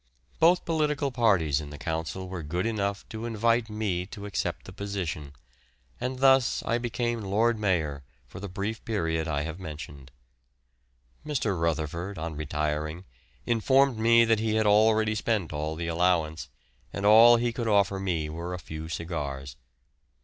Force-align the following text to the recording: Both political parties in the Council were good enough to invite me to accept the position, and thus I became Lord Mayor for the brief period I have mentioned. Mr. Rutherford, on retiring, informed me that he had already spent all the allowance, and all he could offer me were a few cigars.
Both 0.39 0.65
political 0.65 1.11
parties 1.11 1.61
in 1.61 1.69
the 1.69 1.77
Council 1.77 2.27
were 2.27 2.41
good 2.41 2.65
enough 2.65 3.07
to 3.09 3.27
invite 3.27 3.69
me 3.69 4.07
to 4.07 4.25
accept 4.25 4.65
the 4.65 4.73
position, 4.73 5.33
and 5.99 6.17
thus 6.17 6.63
I 6.63 6.79
became 6.79 7.21
Lord 7.21 7.59
Mayor 7.59 8.03
for 8.25 8.39
the 8.39 8.49
brief 8.49 8.83
period 8.83 9.27
I 9.27 9.43
have 9.43 9.59
mentioned. 9.59 10.09
Mr. 11.23 11.55
Rutherford, 11.55 12.17
on 12.17 12.35
retiring, 12.35 13.03
informed 13.45 13.99
me 13.99 14.25
that 14.25 14.39
he 14.39 14.55
had 14.55 14.65
already 14.65 15.13
spent 15.13 15.53
all 15.53 15.75
the 15.75 15.85
allowance, 15.87 16.49
and 16.91 17.05
all 17.05 17.35
he 17.35 17.53
could 17.53 17.67
offer 17.67 17.99
me 17.99 18.27
were 18.27 18.55
a 18.55 18.57
few 18.57 18.89
cigars. 18.89 19.55